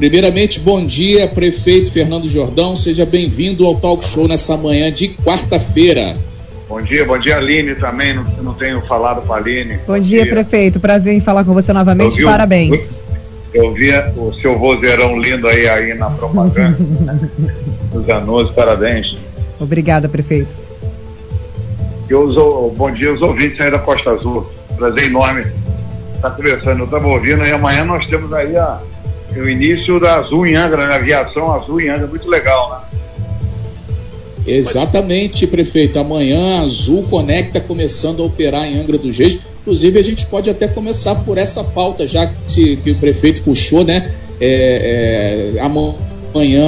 [0.00, 2.74] Primeiramente, bom dia, prefeito Fernando Jordão.
[2.74, 6.16] Seja bem-vindo ao Talk Show nessa manhã de quarta-feira.
[6.66, 8.14] Bom dia, bom dia, Aline também.
[8.14, 9.74] Não, não tenho falado com a Aline.
[9.86, 10.80] Bom, bom dia, dia, prefeito.
[10.80, 12.22] Prazer em falar com você novamente.
[12.22, 12.96] Parabéns.
[13.52, 16.78] eu vi o seu vozeirão lindo aí, aí na propaganda
[17.92, 18.54] dos anúncios.
[18.54, 19.18] Parabéns.
[19.60, 20.48] Obrigada, prefeito.
[22.08, 24.50] Eu, bom dia aos ouvintes aí da Costa Azul.
[24.78, 25.44] Prazer enorme
[26.14, 26.78] estar conversando.
[26.78, 28.80] Eu estava ouvindo e amanhã nós temos aí a
[29.36, 30.94] o início da Azul em Angra, né?
[30.94, 33.00] aviação Azul em Angra, muito legal, né?
[34.46, 35.98] Exatamente, prefeito.
[35.98, 39.38] Amanhã a Azul Conecta começando a operar em Angra dos Reis.
[39.60, 43.84] Inclusive, a gente pode até começar por essa pauta, já que, que o prefeito puxou,
[43.84, 44.10] né?
[44.40, 45.94] É, é, amanhã,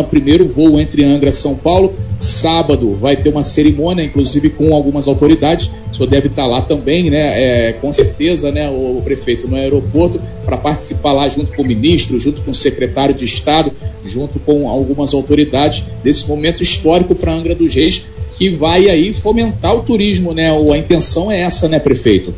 [0.09, 1.95] primeiro voo entre Angra e São Paulo.
[2.19, 5.70] Sábado vai ter uma cerimônia, inclusive com algumas autoridades.
[5.93, 7.69] O senhor deve estar lá também, né?
[7.69, 11.67] É, com certeza, né, o, o prefeito no aeroporto, para participar lá junto com o
[11.67, 13.73] ministro, junto com o secretário de Estado,
[14.05, 19.75] junto com algumas autoridades desse momento histórico para Angra dos Reis, que vai aí fomentar
[19.75, 20.51] o turismo, né?
[20.51, 22.34] A intenção é essa, né, prefeito?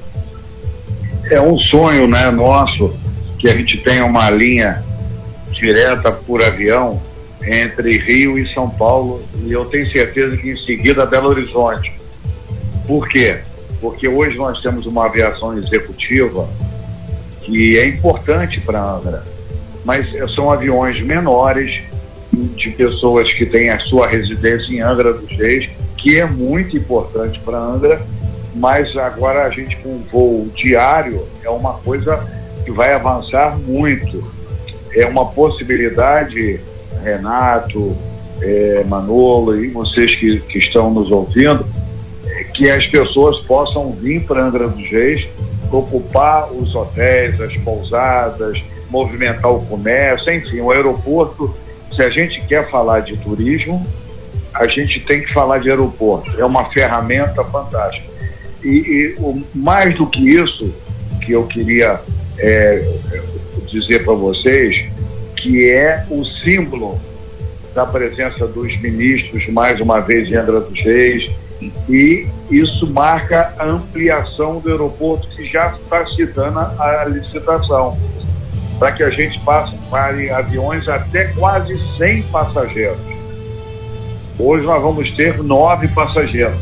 [1.31, 2.93] É um sonho, né, nosso,
[3.39, 4.83] que a gente tenha uma linha
[5.53, 7.01] direta por avião
[7.47, 11.92] entre Rio e São Paulo e eu tenho certeza que em seguida Belo Horizonte.
[12.86, 13.39] Por quê?
[13.81, 16.48] Porque hoje nós temos uma aviação executiva
[17.42, 19.25] que é importante para Angra,
[19.84, 21.83] mas são aviões menores
[22.33, 27.39] de pessoas que têm a sua residência em Angra dos Reis, que é muito importante
[27.41, 28.03] para Angra,
[28.55, 32.25] mas agora a gente com voo diário é uma coisa
[32.64, 34.25] que vai avançar muito.
[34.92, 36.61] É uma possibilidade
[37.03, 37.97] Renato,
[38.41, 41.67] é, Manolo e vocês que, que estão nos ouvindo,
[42.27, 45.27] é, que as pessoas possam vir para Angra dos Reis,
[45.70, 51.55] ocupar os hotéis, as pousadas, movimentar o comércio, enfim, o aeroporto.
[51.95, 53.84] Se a gente quer falar de turismo,
[54.53, 56.31] a gente tem que falar de aeroporto.
[56.39, 58.08] É uma ferramenta fantástica.
[58.62, 60.73] E, e o, mais do que isso,
[61.24, 62.01] que eu queria
[62.39, 62.98] é,
[63.69, 64.86] dizer para vocês,
[65.45, 66.99] que é o símbolo
[67.75, 71.31] da presença dos ministros, mais uma vez, em Angra dos Reis,
[71.87, 77.99] e isso marca a ampliação do aeroporto que já está se dando a licitação,
[78.79, 82.99] para que a gente passe para aviões até quase 100 passageiros.
[84.39, 86.59] Hoje nós vamos ter nove passageiros.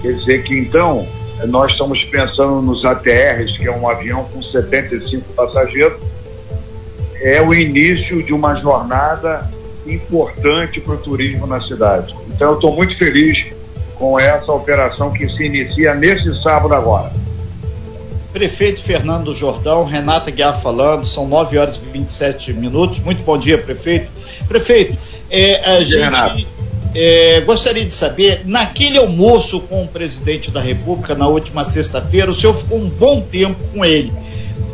[0.00, 1.04] Quer dizer que então
[1.48, 5.98] nós estamos pensando nos ATRs, que é um avião com 75 passageiros,
[7.22, 9.48] é o início de uma jornada
[9.86, 12.14] importante para o turismo na cidade.
[12.28, 13.38] Então eu estou muito feliz
[13.94, 17.12] com essa operação que se inicia nesse sábado agora.
[18.32, 22.98] Prefeito Fernando Jordão, Renata Guiar falando, são 9 horas e 27 minutos.
[22.98, 24.10] Muito bom dia, prefeito.
[24.48, 24.96] Prefeito,
[25.30, 26.46] é, a gente
[26.94, 32.34] é, gostaria de saber, naquele almoço com o presidente da República na última sexta-feira, o
[32.34, 34.12] senhor ficou um bom tempo com ele.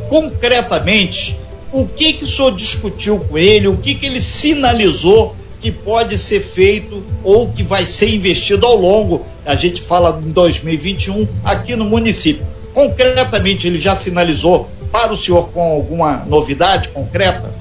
[0.09, 1.37] Concretamente,
[1.73, 6.19] o que, que o senhor discutiu com ele, o que, que ele sinalizou que pode
[6.19, 11.75] ser feito ou que vai ser investido ao longo, a gente fala em 2021, aqui
[11.75, 12.47] no município.
[12.73, 17.53] Concretamente, ele já sinalizou para o senhor com alguma novidade concreta?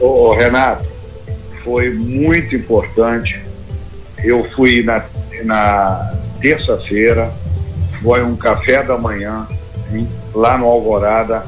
[0.00, 0.84] Ô, Renato,
[1.62, 3.40] foi muito importante.
[4.24, 5.04] Eu fui na,
[5.44, 7.32] na terça-feira,
[8.02, 9.46] foi um café da manhã,
[10.34, 11.44] lá no Alvorada,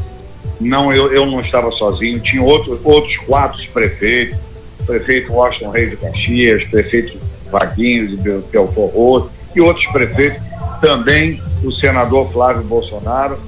[0.60, 4.38] não, eu, eu não estava sozinho, tinha outro, outros quatro prefeitos,
[4.86, 7.18] prefeito Washington Reis de Caxias, prefeito
[7.50, 8.16] Vaguinhos de
[8.50, 10.42] Belfort Roto e outros prefeitos,
[10.80, 13.38] também o senador Flávio Bolsonaro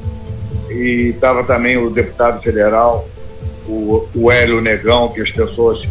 [0.71, 3.09] e estava também o deputado federal,
[3.69, 5.87] o, o Hélio Negão, que as pessoas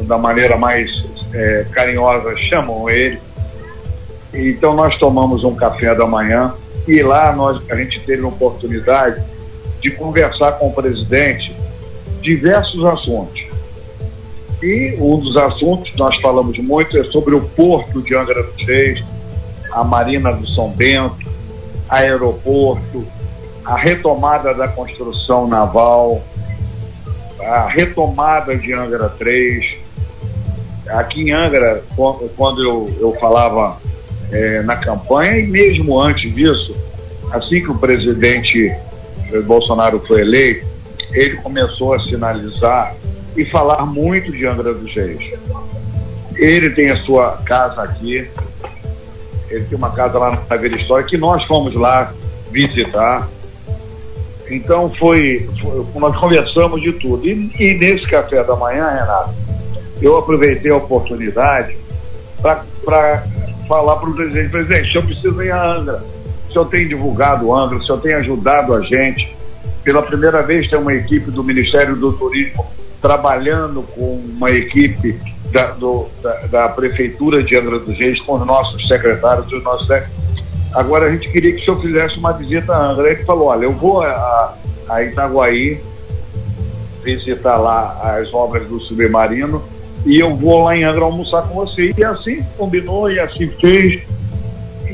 [0.00, 0.90] da maneira mais
[1.32, 3.18] é, carinhosa chamam ele.
[4.32, 6.54] Então nós tomamos um café da manhã
[6.86, 9.22] e lá nós, a gente teve a oportunidade
[9.84, 11.54] de conversar com o presidente
[12.22, 13.44] diversos assuntos.
[14.62, 18.66] E um dos assuntos que nós falamos muito é sobre o porto de Angra dos
[18.66, 19.04] Reis,
[19.70, 21.30] a Marina do São Bento,
[21.86, 23.06] aeroporto,
[23.62, 26.22] a retomada da construção naval,
[27.38, 29.76] a retomada de Angra 3.
[30.88, 33.76] Aqui em Angra, quando eu, eu falava
[34.32, 36.74] é, na campanha, e mesmo antes disso,
[37.30, 38.74] assim que o presidente
[39.42, 40.66] Bolsonaro foi eleito,
[41.12, 42.94] ele começou a sinalizar
[43.36, 45.32] e falar muito de Angra dos Reis.
[46.36, 48.28] Ele tem a sua casa aqui,
[49.48, 52.12] ele tem uma casa lá na Vila História, que nós fomos lá
[52.50, 53.28] visitar.
[54.50, 57.26] Então foi, foi, nós conversamos de tudo.
[57.26, 59.34] E, e, nesse café da manhã, Renato,
[60.02, 61.76] eu aproveitei a oportunidade
[62.42, 63.24] para
[63.66, 66.04] falar para o presidente, presidente, o senhor precisa ir a Angra.
[66.54, 69.36] O senhor tem divulgado Angra, o senhor tem ajudado a gente.
[69.82, 72.64] Pela primeira vez tem uma equipe do Ministério do Turismo
[73.02, 75.18] trabalhando com uma equipe
[75.50, 79.88] da, do, da, da, Prefeitura de Angra dos Reis, com os nossos secretários, os nossos
[80.72, 83.10] Agora a gente queria que o senhor fizesse uma visita a Angra.
[83.10, 84.54] Ele falou, olha, eu vou a,
[84.88, 85.80] a Itaguaí
[87.02, 89.60] visitar lá as obras do submarino
[90.06, 91.92] e eu vou lá em Angra almoçar com você.
[91.98, 94.02] E assim combinou e assim fez.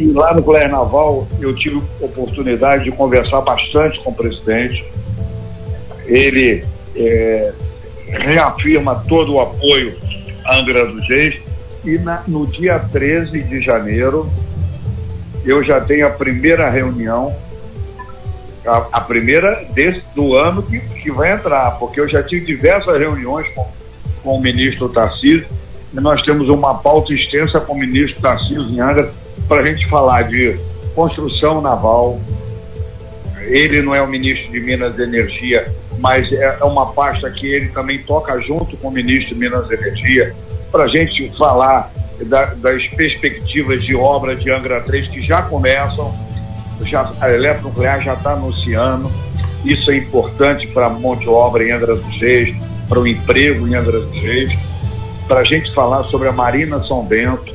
[0.00, 4.82] E lá no Colégio Naval eu tive oportunidade de conversar bastante com o presidente.
[6.06, 6.64] Ele
[6.97, 7.52] é,
[8.06, 9.94] reafirma todo o apoio
[10.47, 11.38] à Angra dos Reis.
[11.85, 14.26] E na, no dia 13 de janeiro
[15.44, 17.37] eu já tenho a primeira reunião,
[18.67, 22.99] a, a primeira desse, do ano que, que vai entrar, porque eu já tive diversas
[22.99, 23.67] reuniões com,
[24.23, 25.46] com o ministro Tarcísio,
[25.93, 29.12] e nós temos uma pauta extensa com o ministro Tarcísio em Angra
[29.49, 30.59] para a gente falar de
[30.94, 32.21] construção naval.
[33.41, 37.47] Ele não é o ministro de Minas e Energia, mas é, é uma pasta que
[37.47, 40.35] ele também toca junto com o ministro de Minas e Energia,
[40.71, 41.91] para a gente falar
[42.27, 46.15] da, das perspectivas de obra de Angra 3 que já começam,
[46.85, 49.11] já, a Eletronuclear já está anunciando,
[49.65, 52.55] isso é importante para a mão de obra em Angra dos Reis,
[52.88, 54.53] para o emprego em Angra dos Reis,
[55.27, 57.55] para a gente falar sobre a Marina São Bento,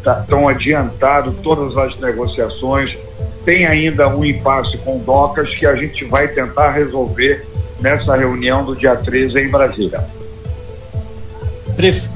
[0.00, 2.96] estão tá, adiantado todas as negociações,
[3.44, 7.46] tem ainda um impasse com Docas que a gente vai tentar resolver
[7.80, 10.04] nessa reunião do dia 13 em Brasília.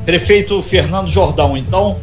[0.04, 1.98] Prefeito Fernando Jordão, então,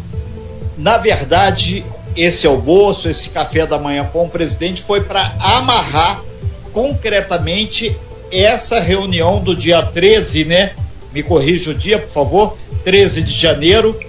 [0.77, 1.85] na verdade,
[2.15, 6.23] esse almoço, esse café da manhã com o presidente foi para amarrar
[6.71, 7.95] concretamente
[8.31, 10.71] essa reunião do dia 13, né?
[11.13, 12.57] Me corrija o dia, por favor.
[12.83, 13.99] 13 de janeiro.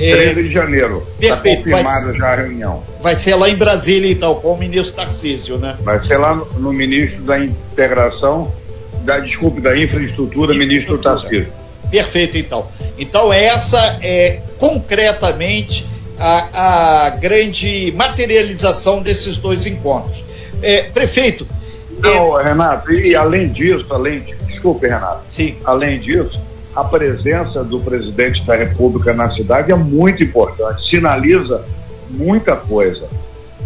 [0.00, 0.42] 13 é...
[0.42, 1.00] de janeiro.
[1.00, 1.68] Tá Perfeito.
[1.68, 2.16] Está confirmada vai...
[2.16, 2.82] já a reunião.
[3.02, 5.76] Vai ser lá em Brasília, então, com o ministro Tarcísio, né?
[5.80, 8.52] Vai ser lá no, no ministro da Integração,
[9.02, 11.52] da, desculpe, da Infraestrutura, ministro Tarcísio.
[11.90, 12.68] Perfeito, então.
[12.98, 15.86] Então, essa é concretamente
[16.18, 20.22] a, a grande materialização desses dois encontros.
[20.62, 21.46] É, prefeito.
[21.98, 22.44] Não, é...
[22.44, 25.22] Renato, e além disso, além de, desculpe, Renato.
[25.26, 25.56] Sim.
[25.64, 26.38] Além disso,
[26.74, 31.64] a presença do presidente da República na cidade é muito importante, sinaliza
[32.08, 33.08] muita coisa.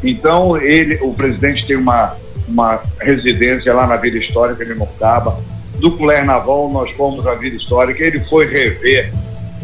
[0.02, 2.16] Então, ele, o presidente tem uma,
[2.48, 5.38] uma residência lá na Vila Histórica de Mocaba,
[5.78, 9.12] do Colégio Naval, nós fomos à Vila Histórica, ele foi rever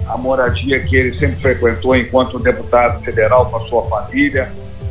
[0.07, 4.51] a moradia que ele sempre frequentou enquanto deputado federal com a sua família.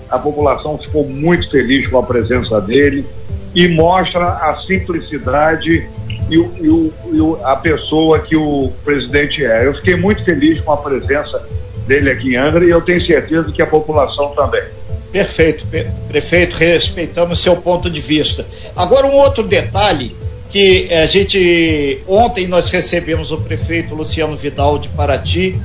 [0.10, 3.06] A população ficou muito feliz com a presença dele
[3.54, 5.88] e mostra a simplicidade
[6.30, 9.66] e, o, e, o, e a pessoa que o presidente é.
[9.66, 11.44] Eu fiquei muito feliz com a presença
[11.88, 14.64] dele aqui em Angra e eu tenho certeza que a população também.
[15.12, 15.66] Perfeito,
[16.08, 18.46] prefeito, respeitamos seu ponto de vista.
[18.76, 20.16] Agora, um outro detalhe
[20.50, 25.60] que a gente ontem nós recebemos o prefeito Luciano Vidal de Paraty,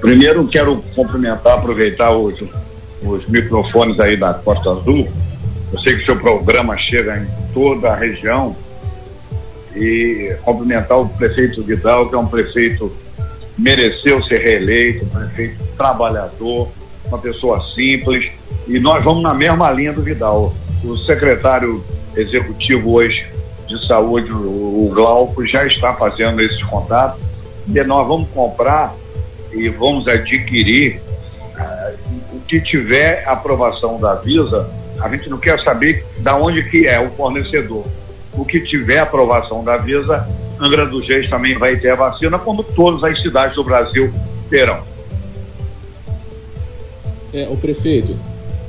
[0.00, 2.40] Primeiro, quero cumprimentar, aproveitar os,
[3.02, 5.08] os microfones aí da Costa Azul.
[5.72, 8.56] Eu sei que o seu programa chega em toda a região
[9.74, 12.92] e cumprimentar o prefeito Vidal, que é um prefeito
[13.56, 16.68] mereceu ser reeleito, um prefeito trabalhador,
[17.06, 18.30] uma pessoa simples,
[18.66, 20.54] e nós vamos na mesma linha do Vidal.
[20.84, 21.82] O secretário
[22.16, 23.26] executivo hoje
[23.66, 27.20] de saúde, o Glauco, já está fazendo esses contatos,
[27.66, 28.94] e nós vamos comprar
[29.52, 31.00] e vamos adquirir
[31.58, 34.68] uh, o que tiver aprovação da Visa,
[35.00, 37.86] a gente não quer saber da onde que é o fornecedor
[38.38, 40.26] o que tiver aprovação da Visa,
[40.60, 44.12] Angra dos Reis também vai ter a vacina, como todas as cidades do Brasil
[44.50, 44.82] terão.
[47.32, 48.16] É, o prefeito,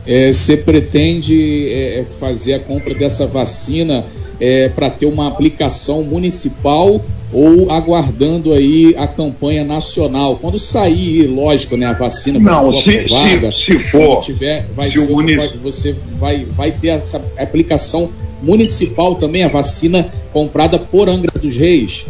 [0.05, 4.05] é, você pretende é, é, fazer a compra dessa vacina
[4.39, 10.37] é, para ter uma aplicação municipal ou aguardando aí a campanha nacional?
[10.37, 15.07] Quando sair, lógico, né, a vacina não, se, aprovada, se, se for, tiver, vai ser,
[15.07, 18.09] vai, você vai, vai ter essa aplicação
[18.41, 22.05] municipal também, a vacina comprada por Angra dos Reis?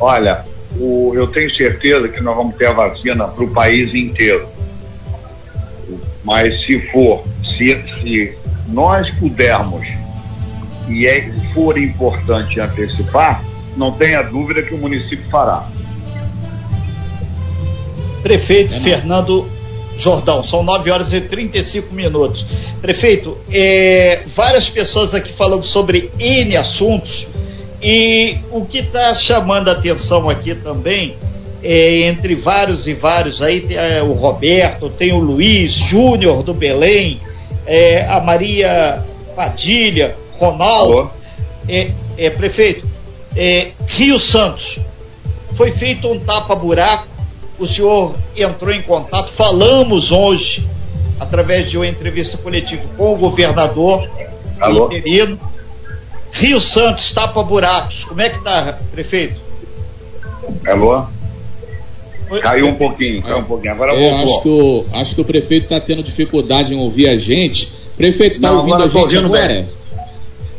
[0.00, 0.44] Olha,
[0.78, 4.46] o, eu tenho certeza que nós vamos ter a vacina para o país inteiro.
[6.24, 7.24] Mas se for,
[7.56, 8.32] se, se
[8.68, 9.86] nós pudermos
[10.88, 13.44] e é, for importante antecipar,
[13.76, 15.68] não tenha dúvida que o município fará.
[18.22, 19.48] Prefeito é Fernando
[19.96, 22.44] Jordão, são 9 horas e 35 minutos.
[22.80, 27.26] Prefeito, é, várias pessoas aqui falando sobre N assuntos
[27.82, 31.16] e o que está chamando a atenção aqui também,
[31.62, 36.54] é, entre vários e vários, aí tem é, o Roberto, tem o Luiz Júnior do
[36.54, 37.20] Belém,
[37.66, 39.04] é, a Maria
[39.34, 41.10] Padilha, Ronaldo.
[41.68, 42.86] É, é, prefeito,
[43.36, 44.80] é, Rio Santos,
[45.52, 47.06] foi feito um tapa-buraco,
[47.58, 50.66] o senhor entrou em contato, falamos hoje,
[51.20, 54.08] através de uma entrevista coletiva com o governador
[54.60, 54.86] Alô?
[54.86, 55.38] interino.
[56.32, 59.40] Rio Santos, tapa-buracos, como é que tá, prefeito?
[60.66, 61.04] Alô?
[62.42, 63.72] Caiu um pouquinho, caiu um pouquinho.
[63.72, 67.16] Agora é, acho que, o, acho que o prefeito está tendo dificuldade em ouvir a
[67.16, 67.72] gente.
[67.96, 69.48] Prefeito, está ouvindo a gente agora?
[69.48, 69.77] Bem.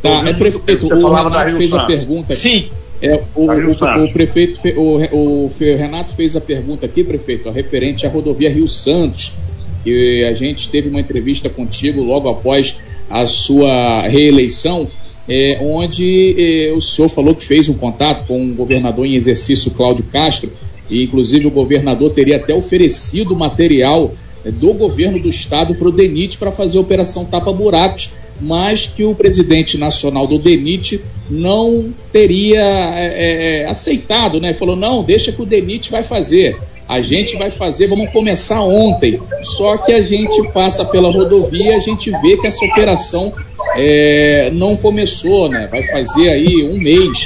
[0.01, 2.33] Tá, é prefeito, o Renato fez a pergunta.
[2.33, 2.69] Sim.
[3.01, 8.05] É, o, o, o, prefeito, o, o, Renato fez a pergunta aqui, prefeito, a referente
[8.05, 9.31] à rodovia Rio Santos,
[9.83, 12.75] que a gente teve uma entrevista contigo logo após
[13.09, 14.87] a sua reeleição,
[15.29, 19.71] é, onde é, o senhor falou que fez um contato com o governador em exercício
[19.71, 20.51] Cláudio Castro,
[20.89, 24.13] e inclusive o governador teria até oferecido material
[24.43, 29.03] é, do governo do estado para o DENIT para fazer a operação tapa-buracos mas que
[29.03, 34.53] o presidente nacional do DENIT não teria é, é, aceitado, né?
[34.53, 36.57] Falou, não, deixa que o DENIT vai fazer.
[36.87, 39.19] A gente vai fazer, vamos começar ontem.
[39.43, 43.31] Só que a gente passa pela rodovia, a gente vê que essa operação
[43.75, 45.67] é, não começou, né?
[45.69, 47.25] Vai fazer aí um mês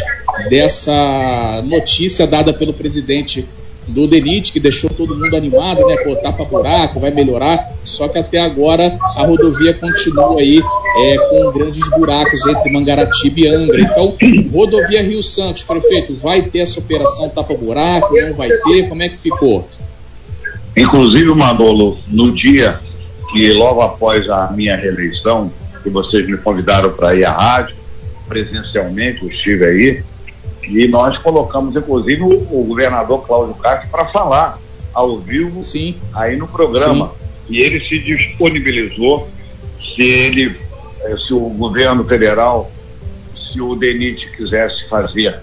[0.50, 3.46] dessa notícia dada pelo presidente
[3.88, 5.98] do Denit, que deixou todo mundo animado, né?
[6.04, 7.72] Pô, tapa buraco, vai melhorar.
[7.84, 10.62] Só que até agora a rodovia continua aí
[10.98, 13.82] é, com grandes buracos entre Mangaratiba e Angra.
[13.82, 14.16] Então,
[14.54, 18.14] rodovia Rio Santos, prefeito, vai ter essa operação tapa buraco?
[18.20, 18.88] Não vai ter?
[18.88, 19.68] Como é que ficou?
[20.76, 22.80] Inclusive, Manolo, no dia
[23.32, 27.76] que logo após a minha reeleição, que vocês me convidaram para ir à rádio,
[28.28, 30.04] presencialmente, eu estive aí,
[30.68, 34.60] e nós colocamos, inclusive, o, o governador Cláudio Castro para falar
[34.94, 35.96] ao vivo Sim.
[36.14, 37.08] aí no programa.
[37.08, 37.14] Sim.
[37.50, 39.28] E ele se disponibilizou,
[39.96, 40.56] se ele,
[41.02, 42.72] eh, se o governo federal,
[43.36, 45.40] se o DENIT quisesse fazer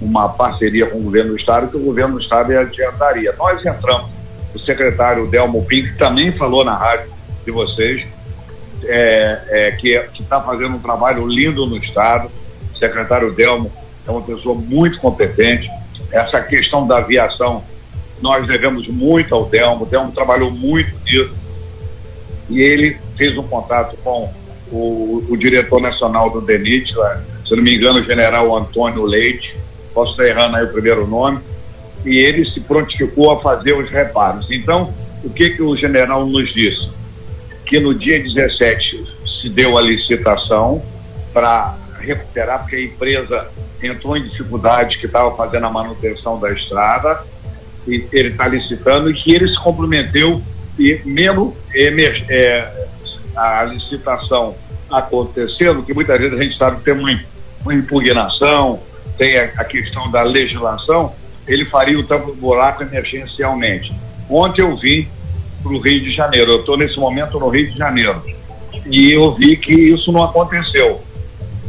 [0.00, 3.32] uma parceria com o governo do Estado, que o governo do Estado adiantaria.
[3.38, 4.10] Nós entramos,
[4.54, 7.12] o secretário Delmo Pink também falou na rádio
[7.44, 8.04] de vocês,
[8.84, 9.88] é, é, que
[10.20, 12.30] está fazendo um trabalho lindo no Estado,
[12.74, 13.70] o secretário Delmo
[14.06, 15.68] é uma pessoa muito competente.
[16.10, 17.64] Essa questão da aviação,
[18.20, 19.84] nós devemos muito ao Delmo.
[19.84, 21.34] O Delmo trabalhou muito nisso.
[22.48, 24.32] E ele fez um contato com
[24.70, 26.92] o, o diretor nacional do DENIT,
[27.46, 29.54] se não me engano, o general Antônio Leite,
[29.92, 31.40] posso estar errando aí o primeiro nome,
[32.04, 34.50] e ele se prontificou a fazer os reparos.
[34.50, 34.92] Então,
[35.22, 36.90] o que, que o general nos disse?
[37.66, 39.04] Que no dia 17
[39.40, 40.82] se deu a licitação
[41.32, 43.48] para recuperar, porque a empresa
[43.82, 47.22] entrou em dificuldade, que estava fazendo a manutenção da estrada,
[47.86, 50.42] e ele está licitando, e que ele se comprometeu,
[50.78, 52.86] e mesmo é,
[53.36, 54.54] a licitação
[54.90, 57.20] acontecendo, que muitas vezes a gente sabe que tem uma,
[57.62, 58.80] uma impugnação,
[59.18, 61.12] tem a, a, questão da legislação,
[61.46, 63.92] ele faria o tampo buraco emergencialmente.
[64.28, 65.08] Ontem eu vim
[65.62, 68.22] para o Rio de Janeiro, eu estou nesse momento no Rio de Janeiro,
[68.86, 71.00] e eu vi que isso não aconteceu.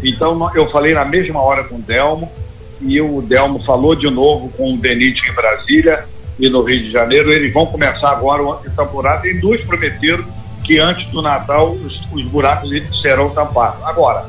[0.05, 2.31] Então eu falei na mesma hora com o Delmo
[2.79, 6.05] e o Delmo falou de novo com o Denite em Brasília
[6.38, 7.31] e no Rio de Janeiro.
[7.31, 10.24] Eles vão começar agora o tamburado e dois prometeram
[10.63, 12.69] que antes do Natal os, os buracos
[13.01, 13.83] serão tampados.
[13.83, 14.27] Agora,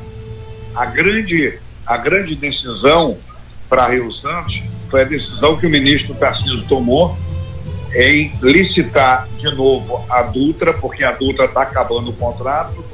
[0.75, 3.17] a grande, a grande decisão
[3.69, 7.17] para Rio Santos foi a decisão que o ministro Tarcísio tomou
[7.95, 12.85] em licitar de novo a Dutra, porque a Dutra está acabando o contrato,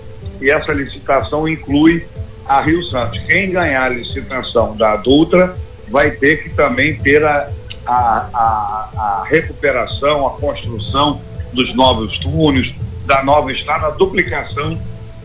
[0.40, 2.04] e essa licitação inclui
[2.46, 3.22] a Rio Santos.
[3.24, 5.56] Quem ganhar a licitação da Dutra
[5.88, 7.50] vai ter que também ter a,
[7.86, 11.20] a, a, a recuperação, a construção
[11.52, 12.74] dos novos túneis,
[13.06, 14.78] da nova estrada, a duplicação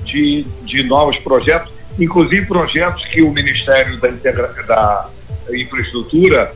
[0.04, 5.10] de, de novos projetos, inclusive projetos que o Ministério da, Integra da,
[5.50, 6.54] Infraestrutura,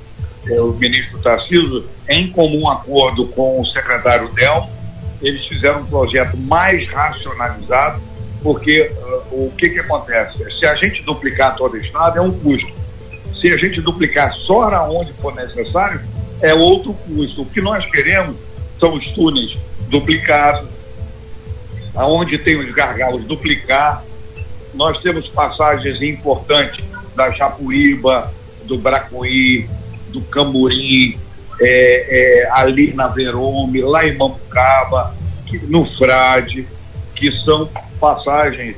[0.47, 4.69] é, o ministro Tarcísio, em comum acordo com o secretário Del,
[5.21, 8.01] eles fizeram um projeto mais racionalizado,
[8.41, 8.91] porque
[9.31, 10.37] uh, o que, que acontece?
[10.59, 12.71] Se a gente duplicar toda a estrada, é um custo.
[13.39, 16.01] Se a gente duplicar só onde for necessário,
[16.41, 17.43] é outro custo.
[17.43, 18.35] O que nós queremos
[18.79, 19.57] são os túneis
[19.89, 20.67] duplicados,
[21.95, 24.03] aonde tem os gargalos duplicar.
[24.73, 26.83] Nós temos passagens importantes
[27.15, 28.33] da Japuíba,
[28.63, 29.69] do Bracuí,
[30.09, 31.19] do Camburim,
[31.59, 35.13] é, é, ali na Verome, lá em Mambucaba,
[35.63, 36.67] no Frade,
[37.21, 38.75] que são passagens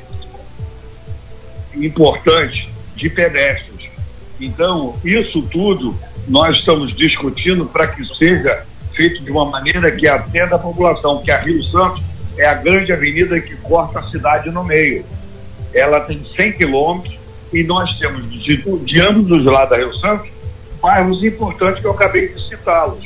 [1.73, 3.89] importantes de pedestres.
[4.39, 5.97] Então, isso tudo
[6.27, 11.31] nós estamos discutindo para que seja feito de uma maneira que atenda a população, que
[11.31, 12.03] a Rio Santos
[12.37, 15.05] é a grande avenida que corta a cidade no meio.
[15.73, 17.17] Ela tem 100 quilômetros
[17.53, 20.29] e nós temos de, de ambos os lados da Rio Santos
[20.81, 23.05] bairros importantes que eu acabei de citá-los.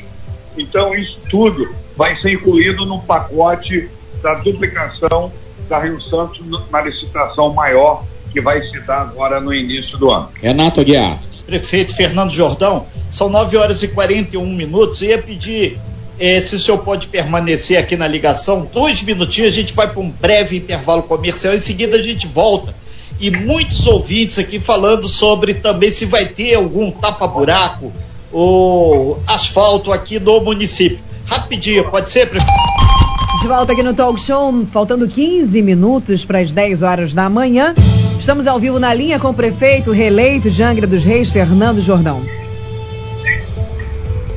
[0.58, 3.88] Então, isso tudo vai ser incluído no pacote
[4.22, 5.32] da duplicação
[5.68, 10.30] da Rio Santos na licitação maior que vai se dar agora no início do ano.
[10.42, 11.20] Renato Aguiar.
[11.46, 15.02] Prefeito Fernando Jordão, são 9 horas e 41 minutos.
[15.02, 15.80] Eu ia pedir
[16.20, 18.68] eh, se o senhor pode permanecer aqui na ligação.
[18.72, 21.54] Dois minutinhos, a gente vai para um breve intervalo comercial.
[21.54, 22.76] Em seguida, a gente volta
[23.20, 27.92] e muitos ouvintes aqui falando sobre também se vai ter algum tapa-buraco
[28.32, 31.00] ou asfalto aqui no município.
[31.26, 32.87] Rapidinho, pode ser, prefeito?
[33.42, 37.74] De volta aqui no Talk Show, faltando 15 minutos para as 10 horas da manhã.
[38.20, 42.22] Estamos ao vivo na linha com o prefeito reeleito de Angra dos Reis, Fernando Jordão.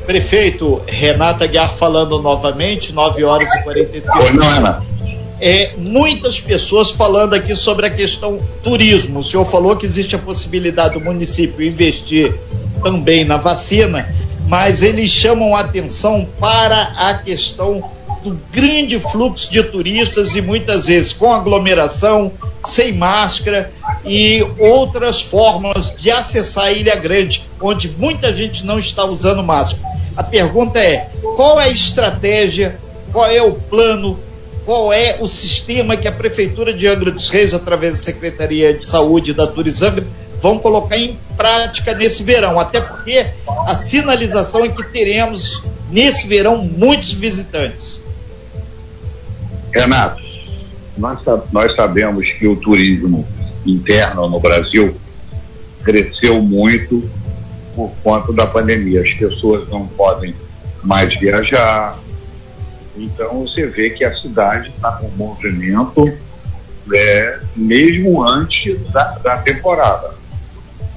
[0.07, 4.30] Prefeito Renata Guiar falando novamente, 9 horas e 45 minutos.
[4.30, 4.90] Oi, não, Renata
[5.40, 9.21] é, muitas pessoas falando aqui sobre a questão turismo.
[9.21, 12.35] O senhor falou que existe a possibilidade do município investir
[12.83, 14.07] também na vacina,
[14.47, 17.83] mas eles chamam a atenção para a questão
[18.22, 22.32] do grande fluxo de turistas e muitas vezes com aglomeração,
[22.64, 23.72] sem máscara
[24.04, 29.82] e outras formas de acessar a Ilha Grande, onde muita gente não está usando máscara.
[30.16, 32.78] A pergunta é: qual é a estratégia,
[33.12, 34.18] qual é o plano
[34.64, 38.86] qual é o sistema que a Prefeitura de Angra dos Reis, através da Secretaria de
[38.86, 40.06] Saúde da Turizangra,
[40.40, 42.58] vão colocar em prática nesse verão.
[42.58, 43.26] Até porque
[43.66, 48.00] a sinalização é que teremos nesse verão muitos visitantes.
[49.73, 50.23] Renato,
[50.97, 51.21] nós,
[51.52, 53.26] nós sabemos que o turismo
[53.65, 54.97] interno no Brasil
[55.83, 57.09] cresceu muito
[57.75, 59.02] por conta da pandemia.
[59.02, 60.35] As pessoas não podem
[60.83, 61.99] mais viajar,
[62.97, 66.13] então você vê que a cidade está com movimento
[66.93, 70.15] é, mesmo antes da, da temporada.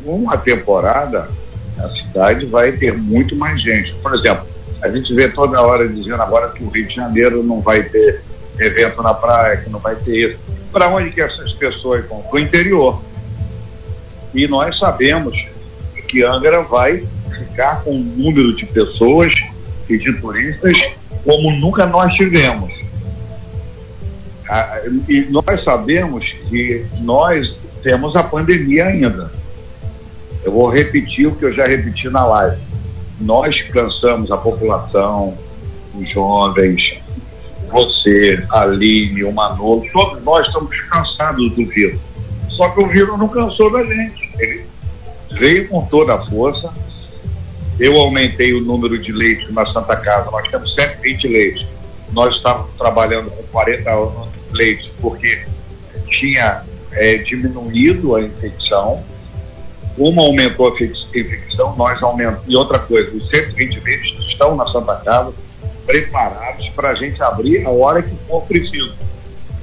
[0.04, 1.30] Com a temporada,
[1.78, 3.94] a cidade vai ter muito mais gente.
[3.96, 4.46] Por exemplo,
[4.82, 8.22] a gente vê toda hora dizendo agora que o Rio de Janeiro não vai ter
[8.60, 10.40] evento na praia, que não vai ter isso.
[10.72, 12.22] Para onde que essas pessoas vão?
[12.22, 13.02] Para o interior.
[14.34, 15.38] E nós sabemos
[16.08, 17.06] que Angra vai
[17.38, 19.34] ficar com um número de pessoas
[19.90, 20.78] e de turistas
[21.24, 22.72] como nunca nós tivemos.
[24.50, 29.32] Ah, e nós sabemos que nós temos a pandemia ainda.
[30.44, 32.62] Eu vou repetir o que eu já repeti na live.
[33.22, 35.38] Nós cansamos a população,
[35.96, 36.98] os jovens,
[37.74, 42.00] você, Aline, o Manolo, todos nós estamos cansados do vírus.
[42.50, 44.30] Só que o vírus não cansou da gente.
[44.38, 44.66] Ele
[45.32, 46.72] veio com toda a força,
[47.80, 51.66] eu aumentei o número de leitos na Santa Casa, nós temos 120 leitos.
[52.12, 53.90] Nós estávamos trabalhando com 40
[54.52, 55.44] leitos porque
[56.20, 59.04] tinha é, diminuído a infecção.
[59.98, 62.44] Uma aumentou a infecção, nós aumentamos.
[62.48, 65.34] E outra coisa, os 120 leitos estão na Santa Casa
[65.86, 68.96] preparados para a gente abrir a hora que for preciso.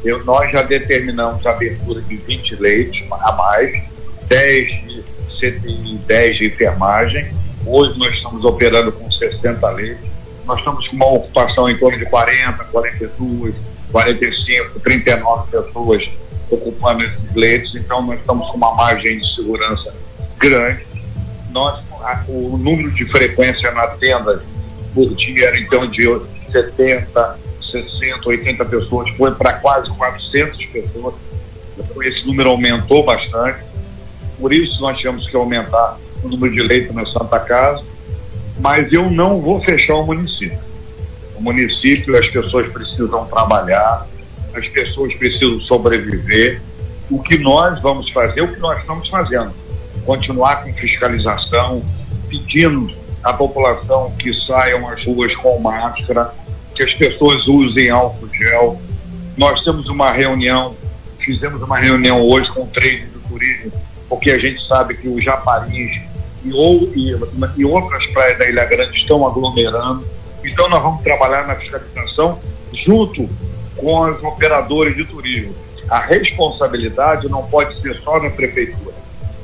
[0.04, 3.83] Eu, nós já determinamos a abertura de 20 leitos a mais,
[4.28, 5.04] 10 de
[5.38, 10.09] CTI, 10 de enfermagem Hoje nós estamos operando com 60 leitos.
[10.46, 13.54] Nós estamos com uma ocupação em torno de 40, 42,
[13.92, 16.02] 45, 39 pessoas
[16.50, 17.74] ocupando esses leitos.
[17.76, 19.94] Então nós estamos com uma margem de segurança
[20.38, 20.87] grande.
[21.50, 21.83] Nós,
[22.28, 24.42] o número de frequência na tenda
[24.94, 26.03] por dia era então de
[26.50, 27.38] 70,
[27.70, 31.14] 60, 80 pessoas, foi para quase 400 pessoas.
[31.79, 33.64] Então, esse número aumentou bastante.
[34.38, 37.85] Por isso nós tivemos que aumentar o número de leitos na Santa Casa,
[38.59, 40.59] mas eu não vou fechar o município.
[41.37, 44.07] O município, as pessoas precisam trabalhar,
[44.55, 46.61] as pessoas precisam sobreviver.
[47.11, 49.53] O que nós vamos fazer, o que nós estamos fazendo,
[50.05, 51.83] continuar com fiscalização,
[52.29, 56.33] pedindo à população que saiam às ruas com máscara,
[56.74, 58.80] que as pessoas usem álcool gel.
[59.37, 60.74] Nós temos uma reunião,
[61.18, 63.72] fizemos uma reunião hoje com o trade do turismo,
[64.09, 66.00] porque a gente sabe que o Japariz
[66.44, 67.14] e, ou, e,
[67.56, 70.04] e outras praias da Ilha Grande estão aglomerando.
[70.44, 72.38] Então nós vamos trabalhar na fiscalização
[72.72, 73.28] junto
[73.76, 75.54] com os operadores de turismo.
[75.88, 78.94] A responsabilidade não pode ser só da prefeitura,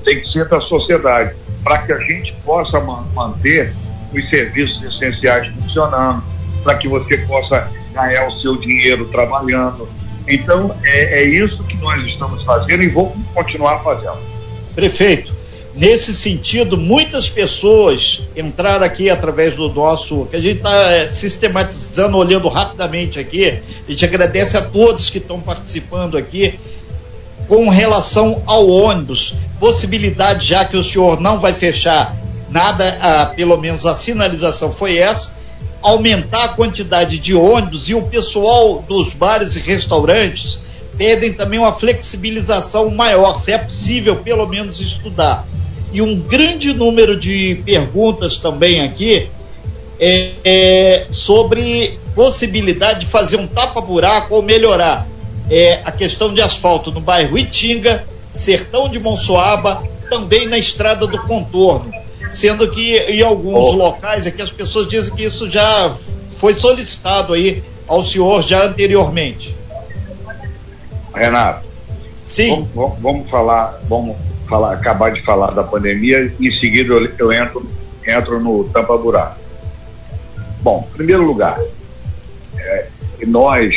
[0.05, 1.35] tem que ser da sociedade,
[1.67, 3.75] para que a gente possa manter
[4.15, 6.23] os serviços essenciais funcionando,
[6.63, 9.89] para que você possa ganhar o seu dinheiro trabalhando.
[10.29, 14.19] Então, é, é isso que nós estamos fazendo e vamos continuar fazendo.
[14.77, 15.35] Prefeito,
[15.75, 22.17] Nesse sentido, muitas pessoas entraram aqui através do nosso, que a gente está é, sistematizando,
[22.17, 23.61] olhando rapidamente aqui.
[23.87, 26.59] A gente agradece a todos que estão participando aqui
[27.49, 29.35] com relação ao ônibus.
[29.59, 32.17] Possibilidade, já que o senhor não vai fechar
[32.51, 35.37] nada, ah, pelo menos a sinalização foi essa,
[35.83, 40.61] aumentar a quantidade de ônibus e o pessoal dos bares e restaurantes
[40.97, 45.47] pedem também uma flexibilização maior, se é possível pelo menos estudar
[45.93, 49.29] e um grande número de perguntas também aqui
[49.99, 55.07] é, é, sobre possibilidade de fazer um tapa-buraco ou melhorar
[55.51, 58.05] é, a questão de asfalto no bairro Itinga,
[58.35, 61.91] Sertão de Monsoaba, também na estrada do contorno.
[62.31, 63.73] Sendo que em alguns oh.
[63.73, 65.97] locais aqui as pessoas dizem que isso já
[66.39, 69.55] foi solicitado aí ao senhor já anteriormente.
[71.15, 71.67] Renato,
[72.25, 72.69] sim.
[72.75, 74.17] Vamos, vamos falar, vamos
[74.49, 77.67] falar, acabar de falar da pandemia e em seguida eu, eu entro,
[78.07, 79.39] entro no tampa-buraco.
[80.61, 81.61] Bom, em primeiro lugar,
[82.59, 82.89] é,
[83.27, 83.75] nós,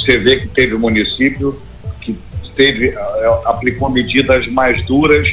[0.00, 1.60] você vê que teve município
[2.00, 2.18] que
[2.56, 5.28] teve, é, aplicou medidas mais duras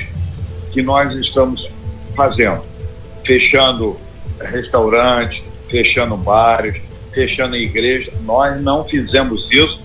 [0.71, 1.69] que nós estamos
[2.15, 2.61] fazendo,
[3.25, 3.97] fechando
[4.39, 6.81] restaurantes, fechando bares,
[7.13, 8.13] fechando igrejas.
[8.21, 9.79] Nós não fizemos isso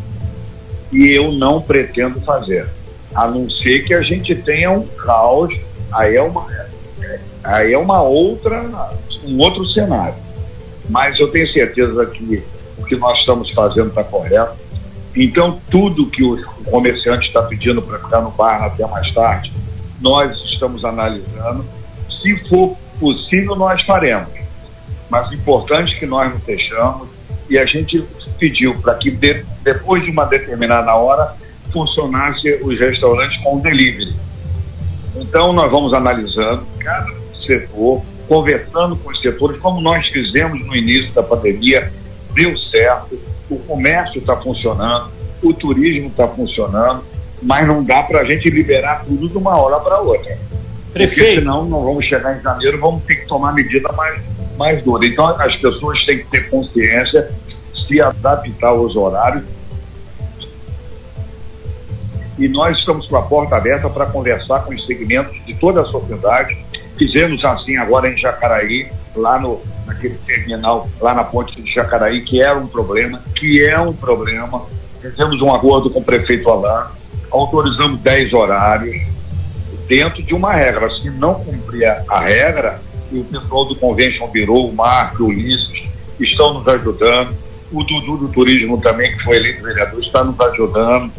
[0.92, 2.66] e eu não pretendo fazer
[3.14, 5.54] a não ser que a gente tenha um caos,
[5.92, 6.46] aí é uma,
[7.44, 8.64] aí é uma outra,
[9.24, 10.14] um outro cenário.
[10.88, 12.42] Mas eu tenho certeza que
[12.78, 14.54] o que nós estamos fazendo está correto.
[15.14, 19.52] Então, tudo que o comerciante está pedindo para ficar no bar até mais tarde,
[20.00, 21.64] nós estamos analisando.
[22.22, 24.32] Se for possível, nós faremos.
[25.10, 27.08] Mas o importante é que nós não fechamos
[27.50, 28.02] e a gente
[28.38, 31.34] pediu para que de, depois de uma determinada hora
[31.70, 34.14] funcionasse os restaurantes com delivery.
[35.16, 37.12] Então, nós vamos analisando cada
[37.46, 41.92] setor, conversando com os setores, como nós fizemos no início da pandemia,
[42.34, 43.18] deu certo,
[43.50, 45.10] o comércio está funcionando,
[45.42, 47.04] o turismo está funcionando,
[47.42, 50.38] mas não dá para a gente liberar tudo de uma hora para outra.
[50.92, 51.16] Prefeito.
[51.16, 54.20] Porque senão não vamos chegar em janeiro, vamos ter que tomar medida mais,
[54.56, 55.06] mais dura.
[55.06, 57.30] Então as pessoas têm que ter consciência,
[57.86, 59.44] se adaptar aos horários
[62.38, 65.84] e nós estamos com a porta aberta para conversar com os segmentos de toda a
[65.84, 66.56] sociedade.
[66.96, 72.42] Fizemos assim agora em Jacaraí, lá no, naquele terminal, lá na ponte de Jacaraí, que
[72.42, 74.64] era um problema, que é um problema.
[75.00, 76.88] Fizemos um acordo com o prefeito Alain,
[77.30, 78.96] autorizamos 10 horários,
[79.86, 80.88] dentro de uma regra.
[80.90, 85.84] Se não cumprir a regra, o pessoal do Convention Bureau, o Marco, o Ulisses,
[86.20, 87.34] estão nos ajudando.
[87.72, 91.10] O Dudu do Turismo também, que foi eleito vereador, está nos ajudando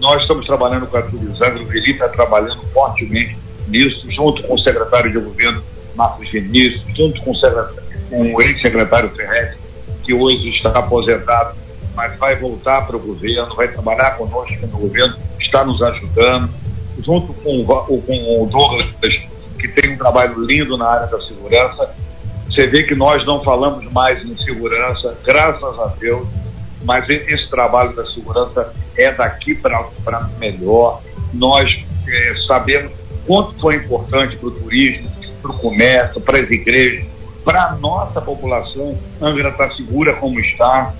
[0.00, 3.36] nós estamos trabalhando com a Turizangro, ele está trabalhando fortemente
[3.68, 5.62] nisso, junto com o secretário de governo,
[6.00, 9.58] Marcos Vinícius, junto com o, ex-secretário Ferretti,
[10.02, 11.54] que hoje está aposentado,
[11.94, 16.48] mas vai voltar para o governo, vai trabalhar conosco no governo, está nos ajudando,
[17.04, 18.86] junto com o, com o Douglas,
[19.58, 21.94] que tem um trabalho lindo na área da segurança.
[22.46, 26.26] Você vê que nós não falamos mais em segurança, graças a Deus,
[26.82, 31.02] mas esse trabalho da segurança é daqui para melhor.
[31.34, 31.70] Nós
[32.08, 32.90] é, sabemos
[33.26, 37.04] quanto foi importante para o turismo, para o comércio, para as igrejas,
[37.44, 38.96] para a nossa população.
[39.20, 40.92] Angra está segura como está.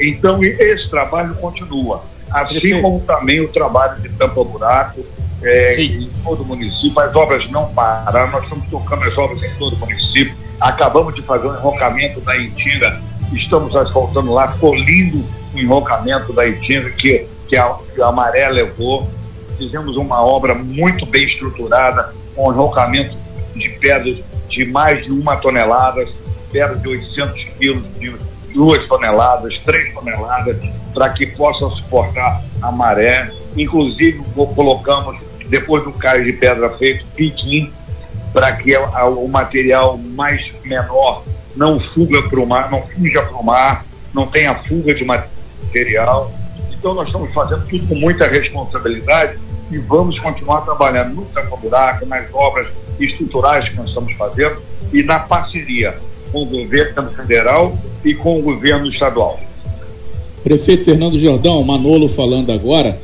[0.00, 2.04] Então, esse trabalho continua.
[2.30, 5.04] Assim como também o trabalho de tampa-buraco
[5.42, 6.98] é, em todo o município.
[6.98, 10.34] As obras não pararam, nós estamos tocando as obras em todo o município.
[10.60, 13.00] Acabamos de fazer um enrocamento da Intira
[13.38, 15.24] estamos asfaltando lá, ficou lindo
[15.54, 19.08] o enrocamento da Itinga que, que, a, que a maré levou.
[19.58, 23.16] Fizemos uma obra muito bem estruturada, com enrocamento
[23.54, 26.06] de pedras de mais de uma tonelada,
[26.50, 28.14] pedras de 800 quilos, de
[28.52, 30.56] duas toneladas, três toneladas,
[30.92, 33.30] para que possa suportar a maré.
[33.56, 34.22] Inclusive,
[34.54, 37.72] colocamos, depois do cais de pedra feito, piquim,
[38.32, 41.24] para que o material mais menor
[41.56, 43.84] não fuga para o mar, não fuja para o mar,
[44.14, 46.32] não tenha fuga de material.
[46.70, 49.38] Então nós estamos fazendo tudo com muita responsabilidade
[49.72, 52.68] e vamos continuar trabalhando no tampa-buraco, nas obras
[53.00, 54.60] estruturais que nós estamos fazendo
[54.92, 55.96] e na parceria
[56.30, 59.40] com o governo federal e com o governo estadual.
[60.42, 62.98] Prefeito Fernando Jordão, Manolo falando agora,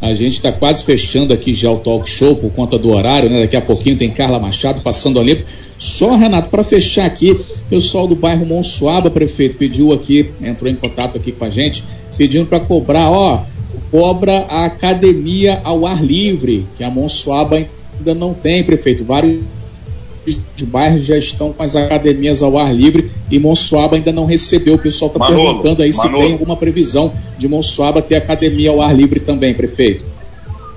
[0.00, 3.40] a gente está quase fechando aqui já o talk show por conta do horário, né?
[3.40, 5.44] Daqui a pouquinho tem Carla Machado passando ali.
[5.78, 10.76] Só, Renato, para fechar aqui, o pessoal do bairro Monsuaba, prefeito, pediu aqui, entrou em
[10.76, 11.82] contato aqui com a gente,
[12.16, 13.42] pedindo para cobrar, ó,
[13.90, 19.04] cobra a academia ao ar livre, que a Monsuaba ainda não tem, prefeito.
[19.04, 19.42] Vários
[20.56, 24.74] de bairros já estão com as academias ao ar livre e Monsuaba ainda não recebeu.
[24.74, 26.16] O pessoal está perguntando aí Manolo.
[26.16, 30.04] se tem alguma previsão de Monsuaba ter academia ao ar livre também, prefeito.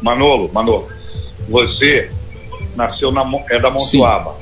[0.02, 0.88] Manolo, Manolo,
[1.48, 2.10] você
[2.76, 4.36] nasceu na, é da Monsuaba.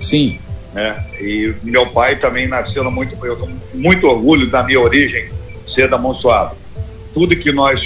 [0.00, 0.38] Sim.
[0.38, 0.38] Sim.
[0.74, 5.28] É, e meu pai também nasceu muito, eu tenho muito orgulho da minha origem
[5.72, 6.56] ser da Monsuaba.
[7.12, 7.80] Tudo que nós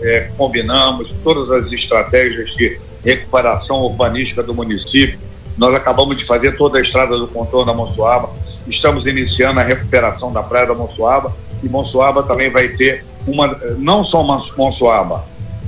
[0.00, 5.18] é, combinamos, todas as estratégias de recuperação urbanística do município.
[5.56, 8.30] Nós acabamos de fazer toda a estrada do contorno da Monsuaba.
[8.66, 14.04] Estamos iniciando a recuperação da praia da Monsuaba e Monsuaba também vai ter uma, não
[14.04, 14.22] só
[14.56, 15.24] Monsuaba,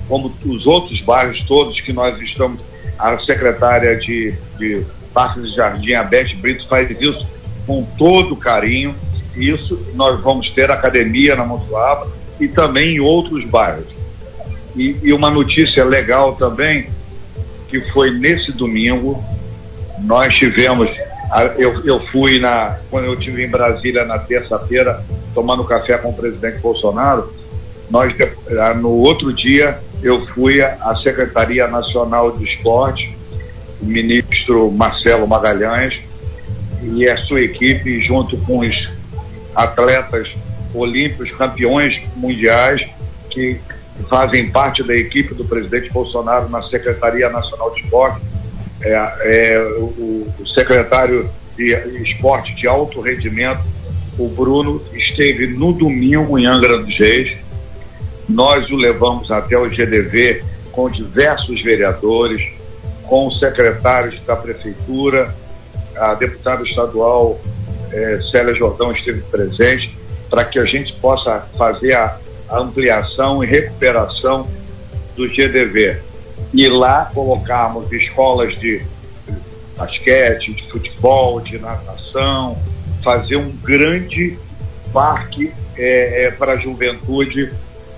[0.08, 2.60] como os outros bairros todos que nós estamos,
[2.98, 7.26] a secretária de, de Parques e Jardim, a Beth Brito, faz isso
[7.66, 8.94] com todo carinho.
[9.36, 12.08] Isso nós vamos ter academia na Monsuaba
[12.40, 13.86] e também em outros bairros.
[14.74, 16.88] E, e uma notícia legal também
[17.68, 19.22] que foi nesse domingo.
[20.00, 20.90] Nós tivemos,
[21.56, 25.02] eu, eu fui na, quando eu estive em Brasília na terça-feira,
[25.34, 27.32] tomando café com o presidente Bolsonaro,
[27.90, 28.14] nós,
[28.80, 33.16] no outro dia, eu fui à Secretaria Nacional de Esporte,
[33.80, 35.98] o ministro Marcelo Magalhães
[36.82, 38.95] e a sua equipe, junto com os
[39.56, 40.28] atletas
[40.74, 42.86] olímpicos, campeões mundiais,
[43.30, 43.58] que
[44.08, 48.20] fazem parte da equipe do presidente Bolsonaro na Secretaria Nacional de Esporte.
[48.82, 53.62] É, é, o, o, secretário de Esporte de Alto Rendimento,
[54.18, 57.38] o Bruno, esteve no domingo em Angra dos Reis.
[58.28, 62.46] Nós o levamos até o GDV com diversos vereadores,
[63.04, 65.34] com os secretários da Prefeitura,
[65.96, 67.40] a deputada estadual
[67.92, 69.96] é, Célia Jordão esteve presente,
[70.28, 72.18] para que a gente possa fazer a
[72.48, 74.48] a ampliação e recuperação
[75.16, 76.00] do GDV.
[76.52, 78.82] E lá colocarmos escolas de
[79.76, 82.58] basquete, de futebol, de natação,
[83.02, 84.38] fazer um grande
[84.92, 87.52] parque é, é, para a juventude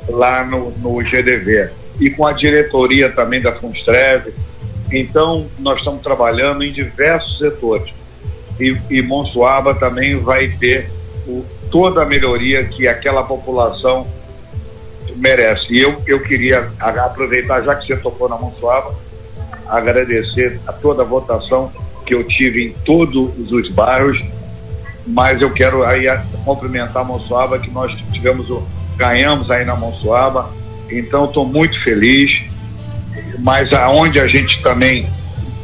[0.09, 1.71] lá no, no GDV.
[2.01, 4.33] E com a diretoria também da Funstrev.
[4.91, 7.93] Então, nós estamos trabalhando em diversos setores.
[8.59, 10.91] E, e Monsuaba também vai ter
[11.27, 14.07] o, toda a melhoria que aquela população
[15.17, 15.73] merece.
[15.73, 18.95] E eu, eu queria aproveitar, já que você tocou na mão suave,
[19.67, 21.71] agradecer a toda a votação
[22.07, 24.19] que eu tive em todos os bairros,
[25.07, 26.07] mas eu quero aí
[26.45, 28.67] cumprimentar a Monsuaba, que nós tivemos o,
[28.97, 30.51] ganhamos aí na Monsuaba,
[30.91, 32.43] então estou muito feliz,
[33.39, 35.09] mas aonde a gente também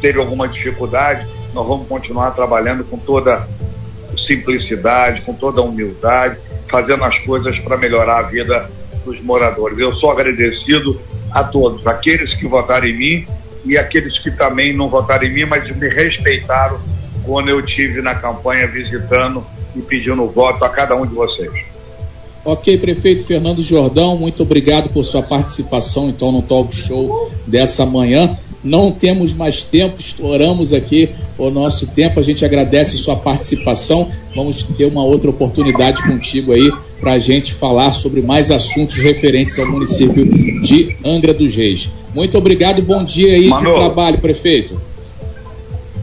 [0.01, 3.47] teve alguma dificuldade, nós vamos continuar trabalhando com toda
[4.27, 6.37] simplicidade, com toda humildade,
[6.69, 8.69] fazendo as coisas para melhorar a vida
[9.05, 9.79] dos moradores.
[9.79, 10.99] Eu sou agradecido
[11.31, 13.27] a todos, aqueles que votaram em mim
[13.63, 16.77] e aqueles que também não votaram em mim, mas me respeitaram
[17.23, 21.53] quando eu tive na campanha visitando e pedindo voto a cada um de vocês.
[22.43, 28.37] Ok, prefeito Fernando Jordão, muito obrigado por sua participação então no talk show dessa manhã.
[28.65, 32.19] Não temos mais tempo, estouramos aqui o nosso tempo.
[32.19, 34.11] A gente agradece sua participação.
[34.35, 39.59] Vamos ter uma outra oportunidade contigo aí para a gente falar sobre mais assuntos referentes
[39.59, 40.25] ao município
[40.63, 41.87] de Angra dos Reis.
[42.13, 44.81] Muito obrigado, bom dia aí de trabalho, prefeito.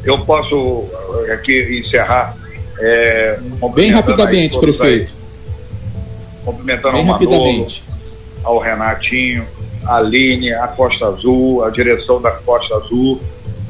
[0.04, 0.84] Eu posso
[1.26, 2.36] eh, aqui encerrar.
[2.78, 3.40] É,
[3.74, 5.12] Bem rapidamente, prefeito.
[5.12, 7.66] Aí, cumprimentando Bem ao Manolo,
[8.44, 9.46] ao Renatinho,
[9.86, 13.20] a Aline, a Costa Azul, a direção da Costa Azul,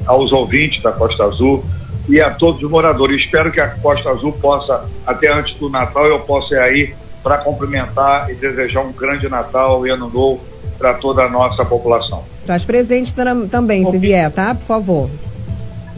[0.06, 1.64] aos ouvintes da Costa Azul
[2.08, 3.22] e a todos os moradores.
[3.22, 7.38] Espero que a Costa Azul possa, até antes do Natal, eu possa ir aí para
[7.38, 10.40] cumprimentar e desejar um grande Natal e Ano Novo
[10.76, 12.24] para toda a nossa população.
[12.40, 13.14] Estás presente
[13.50, 14.54] também, se vier, tá?
[14.54, 15.10] Por favor.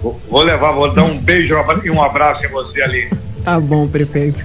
[0.02, 3.10] Vou, vou levar, vou dar um beijo e um abraço em você ali.
[3.42, 4.44] Tá bom, prefeito.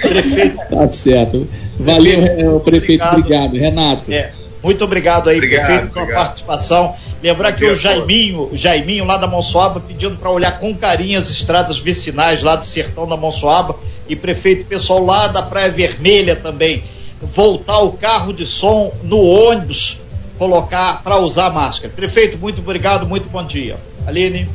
[0.00, 0.56] prefeito.
[0.70, 1.48] Tá certo.
[1.80, 3.46] Valeu, prefeito, prefeito obrigado.
[3.46, 3.56] obrigado.
[3.56, 4.12] Renato.
[4.12, 4.32] É.
[4.64, 6.96] Muito obrigado aí, obrigado, prefeito, pela participação.
[7.22, 11.28] Lembrar que o Jaiminho, o Jaiminho lá da Monsoaba pedindo para olhar com carinho as
[11.28, 13.76] estradas vicinais lá do sertão da Monsoaba
[14.08, 16.82] e prefeito pessoal lá da Praia Vermelha também
[17.34, 20.00] voltar o carro de som no ônibus
[20.38, 21.92] colocar para usar máscara.
[21.94, 23.76] Prefeito, muito obrigado, muito bom dia.
[24.06, 24.48] Aline.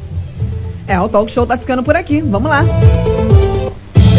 [0.87, 2.19] É, o talk show tá ficando por aqui.
[2.21, 2.65] Vamos lá.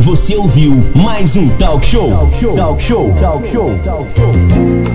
[0.00, 2.10] Você ouviu mais um Talk Show.
[2.10, 2.56] Talk Show.
[2.56, 3.14] Talk Show.
[3.20, 3.78] Talk Show.
[3.84, 4.89] Talk show.